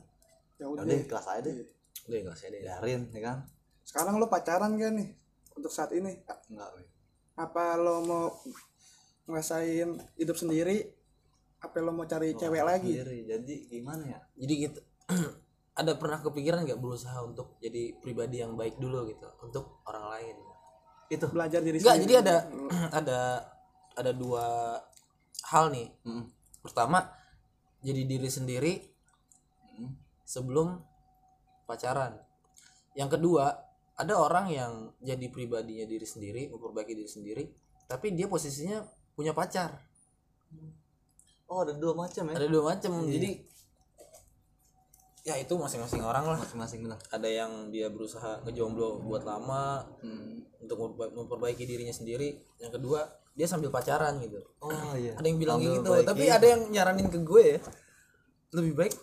[0.57, 0.83] ya udah.
[0.85, 1.69] Udah ikhlas aja deh.
[2.09, 2.61] Udah enggak sih deh.
[2.65, 3.37] Biarin ya kan?
[3.85, 5.09] Sekarang lo pacaran gak nih
[5.53, 6.17] untuk saat ini?
[6.49, 6.69] Enggak
[7.37, 8.25] apa lo mau
[9.29, 10.81] ngerasain hidup sendiri?
[11.61, 12.97] Apa lo mau cari cewek lagi?
[12.97, 13.29] Sendiri.
[13.29, 14.19] jadi gimana ya?
[14.33, 14.79] Jadi gitu
[15.79, 20.35] ada pernah kepikiran nggak berusaha untuk jadi pribadi yang baik dulu gitu untuk orang lain?
[21.13, 21.29] Itu.
[21.29, 22.05] Belajar diri enggak sendiri.
[22.09, 22.35] jadi ada
[23.01, 23.19] ada
[23.97, 24.45] ada dua
[25.51, 25.87] hal nih.
[26.03, 26.27] Mm-mm.
[26.63, 27.07] pertama
[27.79, 28.73] jadi diri sendiri
[29.77, 29.93] Mm.
[30.25, 30.81] sebelum
[31.69, 32.17] pacaran.
[32.97, 33.53] Yang kedua
[33.93, 37.43] ada orang yang jadi pribadinya diri sendiri memperbaiki diri sendiri
[37.85, 38.81] tapi dia posisinya
[39.13, 39.77] punya pacar.
[41.47, 42.35] Oh ada dua macam ya?
[42.35, 43.45] Ada dua macam jadi
[45.27, 46.39] ya itu masing-masing orang lah.
[46.39, 46.99] Masing-masing benar.
[47.11, 50.63] Ada yang dia berusaha ngejomblo buat lama hmm.
[50.63, 52.39] untuk memperba- memperbaiki dirinya sendiri.
[52.63, 53.03] Yang kedua
[53.35, 54.39] dia sambil pacaran gitu.
[54.63, 55.19] Oh iya.
[55.19, 55.91] Ada yang bilang Sambil gitu.
[56.07, 57.59] tapi ada yang nyaranin ke gue ya
[58.55, 58.93] lebih baik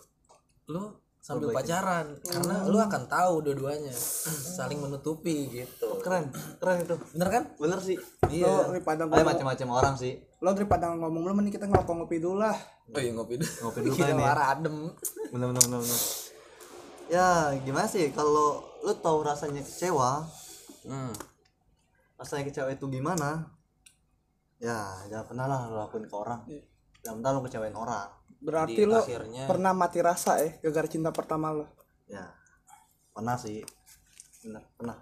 [0.73, 3.97] lu sambil pacaran karena lu akan tahu dua-duanya.
[4.61, 5.97] Saling menutupi gitu.
[6.05, 6.29] Keren
[6.61, 7.01] keren itu.
[7.17, 7.43] Bener kan?
[7.57, 7.97] Bener sih.
[7.97, 10.21] Lo iya daripada ada ngomong macam-macam orang sih.
[10.45, 12.53] Lo daripada ngomong lu mending kita ngelokok ngopi dulu lah.
[12.93, 13.49] Oh iya ngopi dulu.
[13.65, 14.45] Ngopi dulu Iya, kan ya.
[14.53, 14.77] adem.
[15.33, 16.01] Bener bener bener, bener.
[17.09, 17.29] ya
[17.65, 18.13] gimana sih?
[18.13, 20.29] Kalau lu tahu rasanya kecewa
[20.85, 21.13] hmm.
[22.21, 23.49] rasanya kecewa itu gimana?
[24.61, 26.45] Ya jangan pernah lah lu lakuin ke orang.
[26.53, 26.61] Iya.
[27.01, 28.09] jangan pernah lu kecewain orang
[28.45, 31.65] berarti lo akhirnya pernah mati rasa ya gara cinta pertama lo?
[32.05, 32.29] Ya
[33.11, 33.65] pernah sih.
[34.45, 35.01] Bener pernah.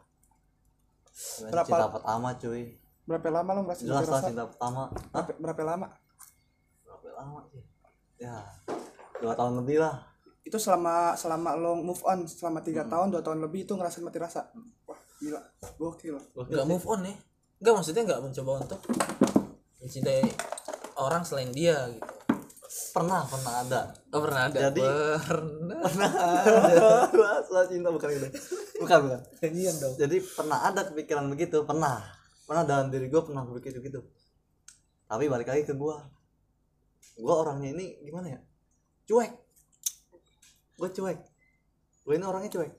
[1.51, 2.79] Berapa- cinta pertama cuy.
[3.03, 4.29] Berapa lama lo ngerasa jelas mati lah rasa?
[4.31, 4.83] cinta pertama.
[4.87, 5.23] Hah?
[5.27, 5.87] berapa, berapa lama?
[6.87, 7.63] Berapa lama sih?
[8.17, 8.37] Ya
[9.19, 10.07] dua tahun lebih lah.
[10.43, 12.67] Itu selama selama lo move on selama Hmm.
[12.67, 14.47] tiga tahun dua tahun lebih itu ngerasain mati rasa?
[14.87, 15.43] Wah gila.
[15.77, 16.15] Gokil.
[16.35, 17.15] Nggak move on ya
[17.63, 18.81] nggak maksudnya nggak mencoba untuk
[19.79, 20.27] mencintai
[20.99, 22.12] orang selain dia gitu
[22.93, 23.81] pernah pernah ada.
[24.13, 24.59] Oh pernah ada.
[24.69, 24.85] Jadi-
[25.23, 25.81] pernah.
[27.45, 28.29] Soal cinta bukan itu
[28.79, 29.21] bukan bukan.
[29.39, 29.95] Janjian dong.
[29.97, 32.01] Jadi pernah ada kepikiran begitu pernah.
[32.45, 34.01] Pernah dalam diri gue pernah berpikir begitu.
[35.07, 35.97] Tapi balik lagi ke gue
[37.13, 38.41] gue orangnya ini gimana ya?
[39.05, 39.33] Cuek.
[40.77, 41.19] Gue cuek.
[42.03, 42.73] Gue ini orangnya cuek.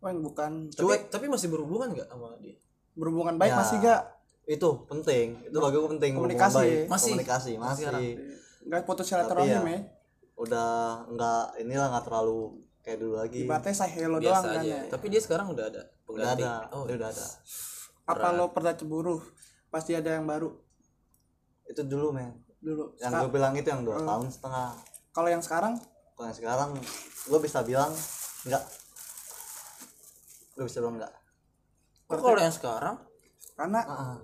[0.00, 0.72] Wah, bukan.
[0.72, 2.56] Tapi, tapi masih berhubungan nggak sama dia?
[2.96, 3.58] Berhubungan baik Ya.
[3.60, 4.02] masih gak
[4.48, 5.26] itu penting.
[5.46, 6.56] Itu bagi gue penting Komunikasi.
[6.56, 6.78] baik.
[6.88, 7.12] Masih.
[7.14, 8.10] komunikasi Masih masih.
[8.70, 9.80] Nggak putus Tapi silaturahim ya, ya.
[10.38, 10.70] udah
[11.10, 12.40] nggak inilah nggak terlalu
[12.80, 13.42] kayak dulu lagi.
[13.44, 14.70] Ibaratnya saya hello biasa doang kan aja.
[14.70, 14.80] ya.
[14.88, 17.26] Tapi dia sekarang udah ada udah pengganti ada oh dia udah ada.
[18.06, 19.18] Apa lo pernah cemburu
[19.68, 20.54] pasti ada yang baru?
[21.66, 22.30] Itu dulu men.
[22.58, 22.94] Dulu.
[22.96, 24.06] Yang gue bilang itu yang dua Hmm.
[24.06, 24.68] tahun setengah.
[25.10, 25.74] Kalau yang sekarang?
[26.14, 26.68] Kalau yang sekarang
[27.26, 27.90] gue bisa bilang
[28.42, 28.62] enggak
[30.52, 31.14] gue bisa bilang enggak
[32.04, 32.96] Kok kalau yang sekarang?
[33.54, 34.18] Karena Ah, ah.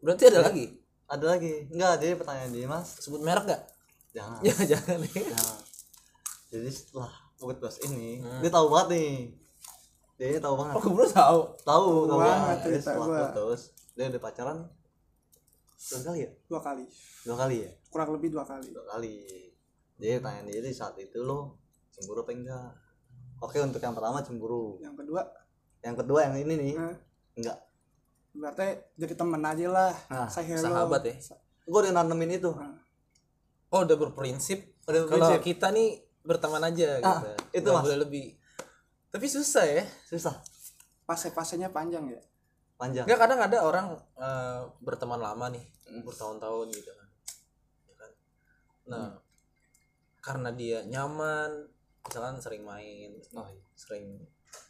[0.00, 0.66] berarti ada lagi?
[1.06, 1.70] Ada lagi.
[1.70, 2.98] Enggak jadi pertanyaan dia mas.
[2.98, 3.62] Sebut merek gak
[4.12, 4.38] jangan.
[4.46, 5.22] Ya jangan ya.
[5.32, 5.58] Jangan
[6.52, 8.40] jadi setelah gue bahas ini Hmm.
[8.44, 9.12] dia tahu banget nih.
[10.20, 10.74] Dia tahu banget.
[10.76, 12.56] Oh gue belum tahu tahu tahu banget.
[12.60, 13.20] cerita setelah gua.
[13.32, 14.58] putus dia udah pacaran
[15.82, 16.30] dua kali ya?
[16.46, 16.84] Dua kali.
[17.26, 17.70] Dua kali ya?
[17.90, 18.68] Kurang lebih dua kali.
[18.70, 19.16] Dua kali.
[19.98, 21.58] Dia tanya dia di saat itu lo
[21.90, 22.70] cemburu apa enggak?
[23.42, 24.78] Oke untuk yang pertama cemburu.
[24.78, 25.22] Yang kedua?
[25.82, 26.72] Yang kedua yang ini nih.
[26.78, 26.96] Eh,
[27.40, 27.58] enggak.
[28.32, 29.92] Berarti jadi temen aja lah.
[30.08, 31.14] Nah, sahabat ya.
[31.66, 32.50] Gue udah nanemin itu.
[32.54, 32.81] Ah.
[33.72, 34.76] Oh udah berprinsip.
[34.84, 37.64] Udah kalau kita nih berteman aja Ah, gitu.
[37.64, 37.82] itu, Mas.
[37.82, 38.26] boleh lebih.
[39.08, 39.84] Tapi susah ya.
[40.06, 40.38] Susah.
[41.08, 42.20] Fase-fasenya panjang ya?
[42.76, 43.08] Panjang.
[43.08, 43.86] Enggak kadang ada orang
[44.20, 45.64] eh, berteman lama nih
[46.00, 47.08] bertahun-tahun gitu kan.
[47.84, 48.10] Ya kan?
[48.82, 49.08] nah
[50.22, 51.68] karena dia nyaman
[52.06, 53.62] misalkan sering main oh, iya.
[53.74, 54.22] sering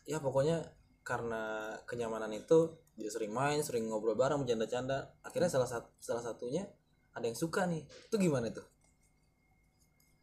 [0.08, 0.64] ya pokoknya
[1.04, 6.66] karena kenyamanan itu dia sering main sering ngobrol bareng bercanda-canda akhirnya salah satu salah satunya
[7.12, 7.84] ada yang suka nih.
[8.08, 8.64] Itu gimana tuh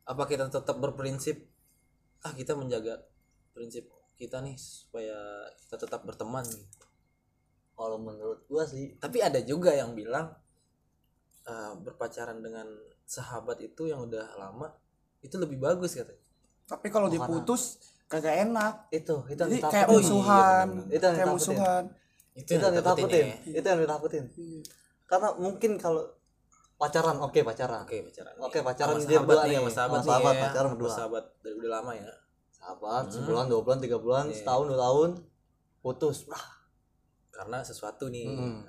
[0.09, 1.37] apa kita tetap berprinsip
[2.21, 2.97] ah kita menjaga
[3.53, 3.85] prinsip
[4.17, 5.15] kita nih supaya
[5.55, 6.85] kita tetap berteman gitu.
[7.73, 10.33] kalau menurut gua sih tapi ada juga yang bilang
[11.45, 12.67] eh, berpacaran dengan
[13.05, 14.73] sahabat itu yang udah lama
[15.21, 16.25] itu lebih bagus katanya
[16.65, 17.61] tapi kalau Oh, karena- diputus
[18.05, 19.69] kagak enak itu itu yang jadi ditakutin.
[19.71, 20.89] kayak iya, musuhan bener-bener.
[20.89, 21.37] Itu yang kayak ditakutin.
[21.37, 21.83] musuhan
[22.29, 23.35] itu itu yang ditakutin ya.
[23.59, 24.23] itu yang ditakutin
[25.05, 26.03] karena mungkin kalau
[26.79, 28.41] pacaran oke pacaran oke pacaran nih.
[28.41, 30.41] Oke, pacaran Sama dia sahabat berdua nih sama sahabat Sama sahabat, ya.
[30.41, 30.89] pacaran berdua.
[30.89, 32.13] sahabat dari udah lama ya
[32.49, 33.13] sahabat Hmm.
[33.13, 34.35] sebulan dua bulan tiga bulan Iya.
[34.37, 35.09] setahun dua tahun
[35.79, 36.45] putus Wah,
[37.29, 38.59] karena sesuatu nih Mm.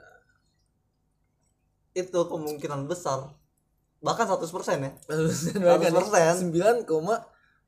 [1.92, 3.30] itu kemungkinan besar
[4.00, 4.46] bahkan 100%
[4.80, 4.90] ya
[5.62, 6.34] bahkan 100%.
[6.40, 7.18] sembilan koma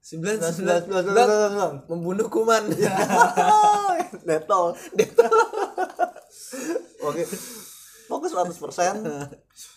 [0.01, 2.67] sembilan sembilan 99 membunuh kuman
[4.23, 4.77] Detol.
[7.03, 7.23] Oke.
[8.05, 9.03] Fokus 100%.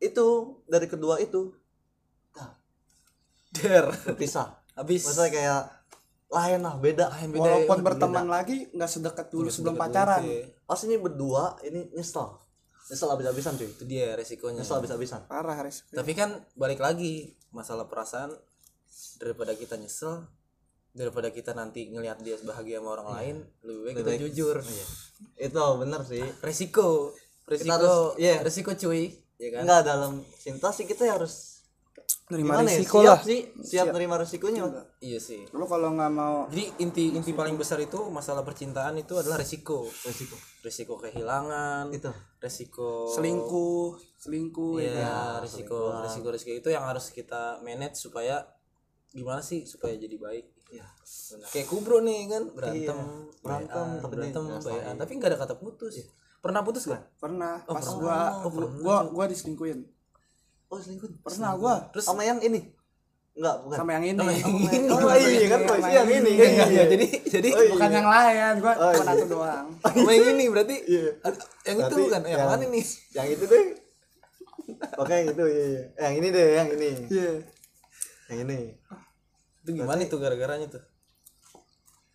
[0.00, 0.26] itu
[0.64, 1.52] dari kedua itu
[3.52, 4.54] der berpisah.
[4.72, 5.60] habis Maksudnya kayak
[6.30, 7.10] lain lah, beda.
[7.10, 10.22] Lain beda walaupun ya, berteman lagi nggak sedekat dulu sebelum pacaran
[10.62, 12.38] Pas ini berdua ini nyesel.
[12.86, 13.66] Nyesel habis-habisan cuy.
[13.68, 15.26] itu dia resikonya Nyesel habis-habisan.
[15.26, 18.30] parah Haris tapi kan balik lagi masalah perasaan
[19.16, 20.26] daripada kita nyesel
[20.90, 24.86] daripada kita nanti ngelihat dia bahagia sama orang lain lebih baik kita jujur Iya.
[25.40, 26.22] Itu bener sih.
[26.40, 28.38] resiko resiko harus- iya.
[28.40, 31.64] resiko cuy ya kan Enggak dalam cinta sih kita harus
[32.28, 32.76] nerima gimana ya?
[32.76, 34.62] risiko siap lah sih, siap, nerima risikonya.
[34.62, 34.86] Mas.
[35.00, 39.18] iya sih lu kalau nggak mau jadi inti inti paling besar itu masalah percintaan itu
[39.18, 40.36] adalah resiko Risiko.
[40.62, 42.14] resiko kehilangan Itu.
[42.38, 44.92] resiko selingkuh selingkuh ya?
[44.94, 48.46] Iya, risiko risiko risiko itu yang harus kita manage supaya
[49.10, 50.46] gimana sih supaya jadi baik.
[50.70, 50.86] Iya.
[51.50, 54.94] Kayak kubro nih kan berantem, Iya, berantem, berantem, dia bayan.
[54.94, 55.98] tapi nggak ada kata putus.
[56.40, 57.02] Pernah putus gak?
[57.16, 57.96] pernah Oh, pas pernah.
[57.96, 59.78] gua Oh, gua, pernah, gua gua diselingkuhin
[60.66, 61.08] Oh, selingkuh.
[61.20, 62.72] pernah gua Terus Sama yang ini.
[63.30, 63.76] Enggak, bukan.
[63.76, 64.88] sama yang ini Sama yang Oh, ini.
[64.90, 66.30] Oh, iya kan, Yang posisi yang ini.
[66.32, 66.84] Iya, iya, iya.
[66.86, 67.70] jadi jadi Oh, iya.
[67.70, 69.06] bukan yang lain gua Oh, cuma iya.
[69.06, 71.10] satu doang sama yang ini berarti Iya.
[71.62, 72.84] Yang itu bukan yang, yang- mana nih?
[73.10, 73.64] Yang itu deh.
[74.96, 75.82] Oke, yang itu iya, iya.
[76.00, 76.90] Yang ini deh, yang ini.
[77.08, 77.32] iya
[78.28, 78.58] Yang ini.
[79.60, 80.82] Itu gimana itu gara-garanya tuh?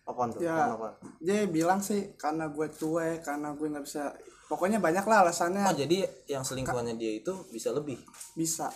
[0.06, 0.40] Apaan tuh?
[0.40, 0.70] Ya.
[1.18, 4.14] Dia bilang sih karena gue cuek karena gue nggak bisa
[4.46, 7.98] pokoknya banyak lah alasannya Oh, jadi yang selingkuhannya dia itu bisa lebih.
[8.32, 8.70] bisa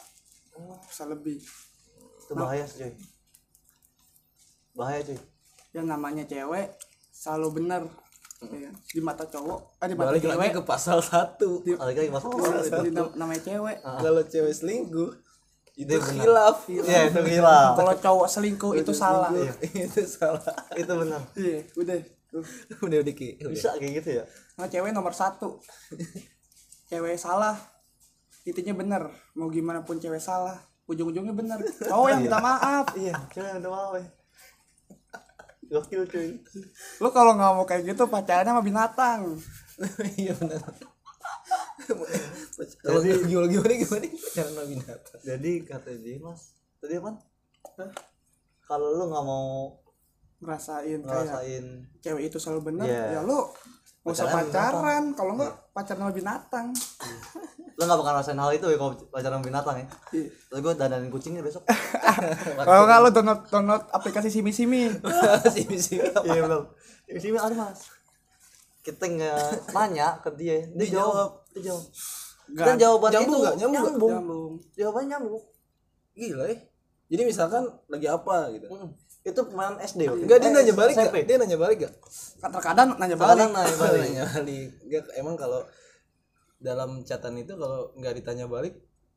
[0.82, 1.38] bisa lebih
[2.20, 2.92] Itu bahaya sih, cuy.
[4.72, 5.18] Bahaya, cuy.
[5.70, 6.74] yang namanya cewek
[7.10, 7.86] selalu benar
[8.40, 8.74] ya kan?
[8.74, 11.62] di mata cowok ah di mata Balik lagi cewek ke pasal satu.
[11.62, 15.10] Balik lagi masalah di nam- namanya cewek Kalau cewek selingkuh
[15.80, 16.04] itu benar.
[16.06, 16.56] khilaf.
[16.66, 17.72] Iya, itu gila.
[17.72, 19.52] kalau cowok selingkuh itu salah Iya.
[19.86, 20.44] itu salah.
[20.72, 21.20] Itu benar.
[21.34, 21.96] iya udah
[22.80, 23.14] udah udah.
[23.48, 24.24] Bisa kayak gitu ya?
[24.54, 25.56] nah cewek nomor satu
[26.86, 27.56] cewek salah
[28.42, 33.58] intinya bener mau gimana pun cewek salah ujung-ujungnya bener cowok yang minta maaf Iya, cewek
[33.58, 34.04] udah mau ya.
[35.66, 36.34] Gokil, cuy.
[36.98, 39.20] lu kalau nggak mau kayak gitu pacarannya sama binatang
[40.18, 40.60] iya benar
[42.80, 46.40] kalau gimana gimana gimana pacaran sama binatang Jadi kata Dimas,
[46.76, 47.10] tadi apa?
[48.64, 49.74] Kalau lu nggak mau
[50.40, 51.64] ngerasain kayak ngerasain
[52.00, 53.04] cewek itu selalu bener Iya.
[53.16, 53.44] ya lu
[54.00, 56.66] nggak usah Pacaran kalau nggak pacaran sama binatang
[57.76, 59.86] lu nggak bakal ngerasain hal itu ya kalau pacaran sama binatang ya.
[60.16, 60.28] Iya.
[60.48, 61.64] Terus gue dandanin kucingnya besok.
[62.68, 64.88] kalau nggak lu download download aplikasi simi simi
[65.56, 66.64] sini sini Iya belum.
[67.08, 67.88] Di sini ada mas.
[68.80, 71.84] Kita nggak nanya ke dia, dia, Dia jawab, dia jawab.
[72.50, 72.66] Nggak.
[72.66, 73.54] Dan jawaban Nyambung itu nggak?
[73.56, 74.10] Nyambung nyambung.
[74.12, 75.42] nyambung Jawabannya nyambung.
[76.12, 76.56] gila ya
[77.06, 78.90] jadi misalkan lagi apa gitu Mm.
[79.20, 81.12] Itu pemain SD enggak dia Eh, nanya balik SMP.
[81.14, 81.24] gak?
[81.24, 81.92] dia nanya balik gak?
[82.40, 84.00] terkadang nanya balik Kadang nanya balik.
[84.06, 85.60] nanya balik Nggak, emang kalau
[86.58, 88.74] dalam catatan itu kalau nggak ditanya balik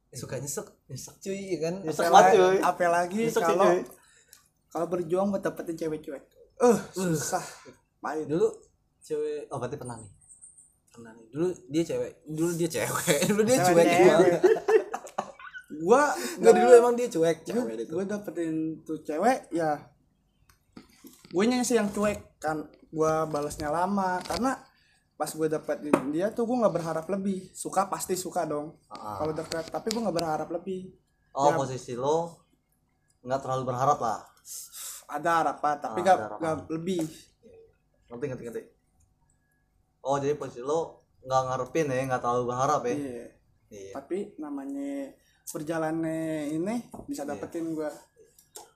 [0.09, 2.57] suka nyesek nyesek cuy ya kan Nyesek banget, cuy.
[2.61, 3.69] apalagi Nyesek sih, kalau
[4.69, 6.23] kalau berjuang buat dapetin cewek cuek
[6.61, 7.43] eh susah
[7.99, 8.47] main dulu
[8.99, 10.09] cewek Oh berarti pernah nih.
[10.93, 11.25] Pernah nih.
[11.34, 14.41] Dulu dia cewek dulu dia cewek dulu dia Cewek cuek
[15.84, 16.03] gua
[16.39, 17.91] nggak dulu emang dia cuek cewek itu.
[17.91, 18.53] gue dapetin
[18.86, 19.82] tuh cewek ya
[21.34, 22.62] gue sih yang cuek kan.
[22.93, 24.53] Gue balasnya lama karena
[25.17, 27.49] pas gue dapetin dia tuh gue nggak berharap lebih.
[27.51, 29.17] Suka pasti suka dong Ah.
[29.17, 30.93] kalau dekat tapi gue nggak berharap lebih.
[31.34, 31.58] Oh Ya.
[31.58, 32.38] posisi lo
[33.25, 34.21] nggak terlalu berharap lah?
[35.10, 36.39] Ada harapan tapi Ah, gak, ada harapan.
[36.39, 37.01] gak lebih.
[38.08, 38.62] Ngerti ngerti ngerti
[40.03, 42.95] oh jadi posisi lo nggak ngarepin ya nggak terlalu berharap ya?
[42.95, 43.25] Iya.
[43.73, 43.91] Iya.
[43.95, 45.09] Tapi namanya
[45.49, 46.75] berjalannya ini
[47.07, 47.89] bisa dapetin gua.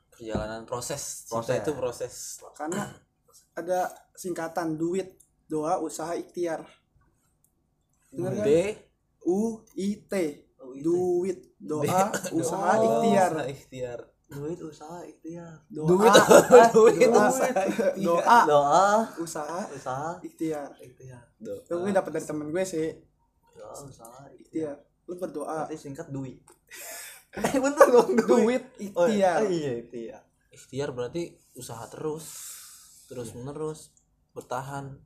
[0.09, 1.27] Perjalanan proses.
[1.29, 1.61] Proses.
[1.61, 2.13] itu proses.
[2.57, 2.89] Karena
[3.53, 5.13] ada singkatan duit
[5.45, 6.65] doa usaha ikhtiar.
[8.09, 8.45] Bener kan?
[8.47, 8.51] D
[9.27, 10.13] U I T.
[10.57, 10.89] Oh, itu.
[10.89, 12.09] duit doa
[12.41, 13.31] usaha Oh, ikhtiar.
[13.37, 15.63] usaha ikhtiar duit usaha ikhtiar.
[15.71, 15.87] Doa.
[15.87, 16.11] Duit
[16.75, 17.31] duit doa.
[17.95, 18.39] doa.
[18.43, 18.87] Doa.
[19.23, 20.75] Usaha usaha ikhtiar.
[20.83, 21.23] ikhtiar.
[21.39, 22.91] Do- itu gue dapet dari temen gue sih.
[23.55, 24.75] Doa usaha ikhtiar.
[25.07, 25.67] Lu berdoa.
[25.67, 26.39] Berarti singkat duit.
[27.37, 28.63] Eh bener dong duit.
[28.97, 29.45] Oh, ikhtiar.
[29.45, 30.21] Oh, iya ikhtiar.
[30.49, 32.25] Ikhtiar berarti usaha terus
[33.07, 33.93] terus menerus
[34.35, 34.97] bertahan.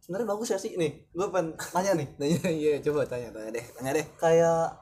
[0.00, 1.10] Sebenarnya bagus ya sih nih.
[1.12, 2.08] Gue pengen tanya nih.
[2.16, 4.06] Tanya, iya coba tanya tanya deh tanya deh.
[4.16, 4.78] Kayak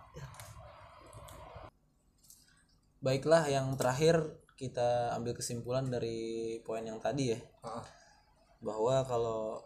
[3.07, 4.19] baiklah yang terakhir
[4.59, 7.39] kita ambil kesimpulan dari poin yang tadi ya.
[7.39, 7.85] Heeh.
[8.57, 9.63] bahwa kalau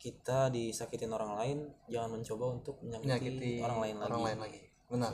[0.00, 4.10] kita disakitin orang lain jangan mencoba untuk menyakiti, menyakiti orang lain lagi.
[4.10, 4.60] orang lain lagi.
[4.90, 5.12] Benar.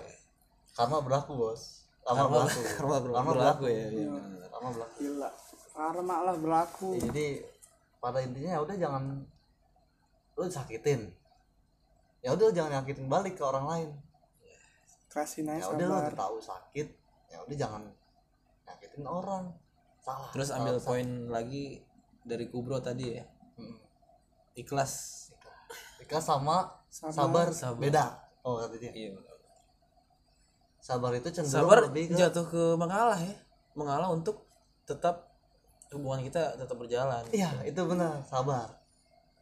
[0.73, 1.63] Karma berlaku bos.
[2.07, 2.61] Karma karma berlaku.
[2.79, 3.65] karma berlaku, Karma berlaku berlaku.
[3.67, 4.49] ya, iya, benar.
[4.49, 4.97] karma berlaku.
[5.03, 5.31] Gila.
[5.77, 6.89] Karma lah berlaku.
[7.03, 7.27] Jadi
[7.99, 9.05] pada intinya ya udah jangan
[10.39, 11.01] lu sakitin.
[12.25, 13.89] Ya udah jangan nyakitin balik ke orang lain.
[15.11, 17.83] Kasih ya naik udah lu tahu sakit ya udah jangan
[18.67, 19.45] nyakitin orang.
[20.03, 20.87] Salah terus salah, ambil salah.
[20.87, 21.65] poin lagi
[22.23, 23.25] dari kubro tadi ya.
[23.59, 23.77] Mm.
[24.57, 24.93] ikhlas.
[26.03, 26.25] Ikhlas.
[26.25, 27.13] Sama Sabar.
[27.13, 27.81] sabar, Sabar.
[27.83, 28.05] beda.
[28.47, 28.93] Oh kata dia.
[28.95, 29.19] Iya
[30.87, 33.35] sabar itu cenderung sabar lebih ke jatuh ke mengalah ya.
[33.75, 34.47] Mengalah untuk
[34.87, 35.35] tetap
[35.91, 37.27] hubungan kita tetap berjalan.
[37.35, 38.23] Iya itu benar.
[38.23, 38.71] Sabar.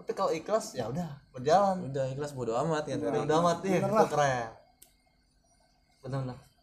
[0.01, 1.93] Tapi kalau ikhlas ya udah berjalan.
[1.93, 4.49] Udah ikhlas bodo amat udah udah amat ya Bener itu keren.
[6.01, 6.54] Bener bener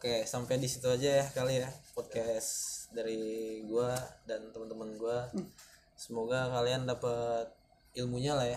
[0.00, 3.92] Oke, sampai di situ aja ya kali ya podcast dari gua
[4.24, 5.28] dan teman-teman gua.
[5.92, 7.44] Semoga kalian dapat
[7.92, 8.56] ilmunya lah ya.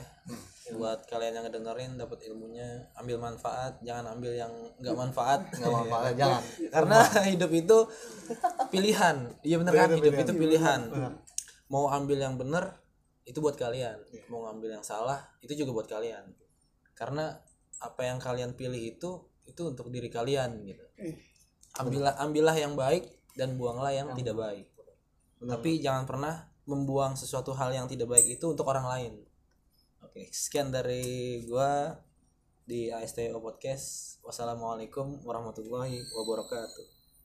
[0.71, 5.43] Buat kalian yang ngedengerin dapat ilmunya, ambil manfaat, jangan ambil yang nggak manfaat.
[5.59, 6.99] nggak apa-apa jangan Karena
[7.35, 7.77] hidup itu
[8.71, 9.15] pilihan.
[9.43, 9.89] Iya bener kan?
[9.99, 10.79] Hidup itu pilihan.
[11.67, 12.71] Mau ambil yang bener
[13.27, 13.99] itu buat kalian.
[14.31, 16.23] Mau ngambil yang salah itu juga buat kalian.
[16.95, 17.35] Karena
[17.83, 21.32] apa yang kalian pilih itu itu untuk diri kalian gitu eh
[21.77, 24.65] ambillah ambillah yang baik dan buanglah yang tidak baik.
[25.43, 29.13] tapi jangan pernah membuang sesuatu hal yang tidak baik itu untuk orang lain.
[29.99, 31.99] Oke sekian dari gua
[32.63, 34.17] di ASTO podcast.
[34.23, 36.92] Wassalamualaikum warahmatullahi wabarakatuh